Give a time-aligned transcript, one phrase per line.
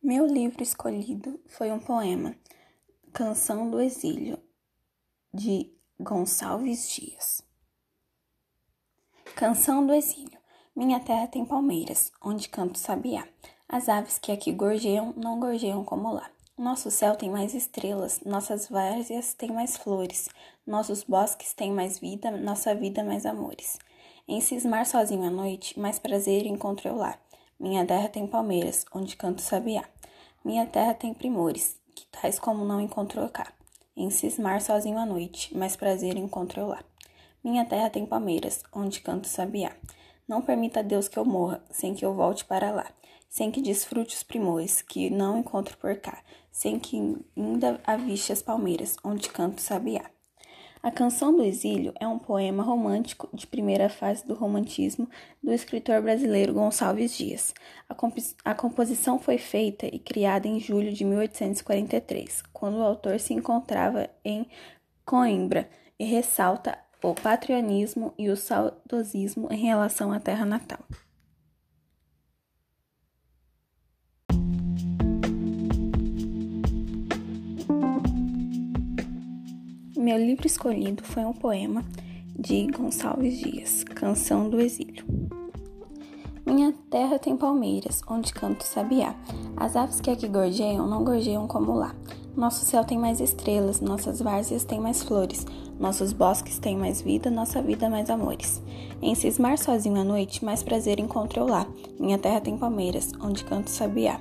[0.00, 2.36] Meu livro escolhido foi um poema,
[3.12, 4.38] Canção do Exílio,
[5.34, 7.42] de Gonçalves Dias.
[9.34, 10.38] Canção do Exílio.
[10.74, 13.26] Minha terra tem palmeiras, onde canto sabiá.
[13.68, 16.30] As aves que aqui gorjeiam, não gorjeiam como lá.
[16.56, 20.28] Nosso céu tem mais estrelas, nossas várzeas têm mais flores,
[20.64, 23.80] nossos bosques têm mais vida, nossa vida mais amores.
[24.28, 27.18] Em cismar sozinho à noite, mais prazer encontro eu lá
[27.60, 29.84] minha terra tem palmeiras, onde canto sabiá.
[30.44, 33.52] Minha terra tem primores, que tais como não encontro cá.
[33.96, 36.84] Em cismar sozinho à noite, mais prazer encontro eu lá.
[37.42, 39.74] Minha terra tem palmeiras, onde canto sabiá.
[40.28, 42.86] Não permita Deus que eu morra, sem que eu volte para lá.
[43.28, 46.22] Sem que desfrute os primores, que não encontro por cá.
[46.52, 50.08] Sem que ainda aviste as palmeiras, onde canto sabiá.
[50.80, 55.08] A Canção do Exílio é um poema romântico de primeira fase do romantismo
[55.42, 57.52] do escritor brasileiro Gonçalves Dias.
[57.88, 63.18] A, comp a, composição foi feita e criada em julho de 1843, quando o autor
[63.18, 64.46] se encontrava em
[65.04, 70.80] Coimbra e ressalta o patrionismo e o saudosismo em relação à terra natal.
[79.98, 81.84] Meu livro escolhido foi um poema
[82.38, 85.04] de Gonçalves Dias, Canção do Exílio.
[86.46, 89.16] Minha terra tem palmeiras, onde canto sabiá.
[89.56, 91.96] As aves que aqui gorjeiam não gorjeiam como lá.
[92.36, 95.44] Nosso céu tem mais estrelas, nossas várzeas têm mais flores,
[95.80, 98.62] nossos bosques têm mais vida, nossa vida mais amores.
[99.02, 101.66] Em cismar sozinho à noite, mais prazer encontro eu lá.
[101.98, 104.20] Minha terra tem palmeiras, onde canto sabiá.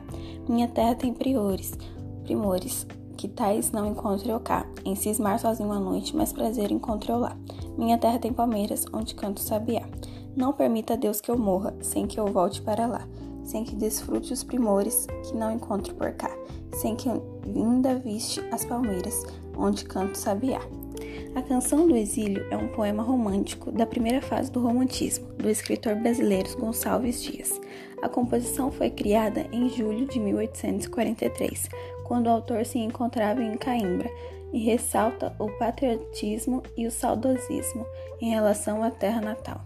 [0.50, 1.78] Minha terra tem priores,
[2.24, 2.88] primores,
[3.18, 4.66] que tais não encontro eu cá.
[4.86, 7.36] Em cismar sozinho à noite, mais prazer encontro eu lá.
[7.78, 9.82] Minha terra tem palmeiras, onde canto sabiá.
[10.36, 13.08] Não permita Deus que eu morra, sem que eu volte para lá.
[13.44, 16.32] Sem que desfrute os primores, que não encontro por cá.
[16.76, 19.26] Sem que ainda viste as palmeiras,
[19.58, 20.62] onde canto sabiá.
[21.36, 25.96] A Canção do Exílio é um poema romântico da primeira fase do romantismo, do escritor
[25.96, 27.60] brasileiro Gonçalves Dias.
[28.02, 31.70] A composição foi criada em julho de 1843,
[32.08, 34.10] quando o autor se encontrava em Caimbra,
[34.54, 37.86] e ressalta o patriotismo e o saudosismo
[38.22, 39.60] em relação à terra natal.